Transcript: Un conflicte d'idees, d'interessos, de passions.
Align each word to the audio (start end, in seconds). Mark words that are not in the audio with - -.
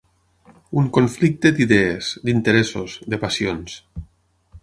Un 0.81 0.87
conflicte 0.95 1.51
d'idees, 1.59 2.09
d'interessos, 2.29 2.97
de 3.15 3.23
passions. 3.27 3.77